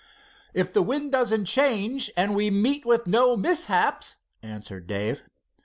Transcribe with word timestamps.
"If 0.55 0.73
the 0.73 0.81
wind 0.81 1.11
doesn't 1.11 1.45
change 1.45 2.09
and 2.17 2.35
we 2.35 2.49
meet 2.49 2.87
with 2.87 3.05
no 3.05 3.37
mishaps," 3.37 4.17
answered 4.41 4.87
Dave. 4.87 5.23